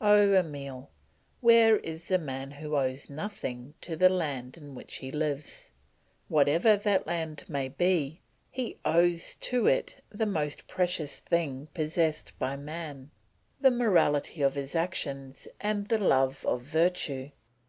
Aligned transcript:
Oh, 0.00 0.34
Emile, 0.36 0.88
where 1.40 1.78
is 1.78 2.06
the 2.06 2.18
man 2.18 2.52
who 2.52 2.76
owes 2.76 3.10
nothing 3.10 3.74
to 3.80 3.96
the 3.96 4.08
land 4.08 4.56
in 4.56 4.76
which 4.76 4.98
he 4.98 5.10
lives? 5.10 5.72
Whatever 6.28 6.76
that 6.76 7.08
land 7.08 7.44
may 7.48 7.70
be, 7.70 8.20
he 8.52 8.76
owes 8.84 9.34
to 9.34 9.66
it 9.66 10.00
the 10.08 10.26
most 10.26 10.68
precious 10.68 11.18
thing 11.18 11.66
possessed 11.74 12.38
by 12.38 12.54
man, 12.54 13.10
the 13.60 13.72
morality 13.72 14.42
of 14.42 14.54
his 14.54 14.76
actions 14.76 15.48
and 15.60 15.88
the 15.88 15.98
love 15.98 16.46
of 16.46 16.60
virtue. 16.62 17.30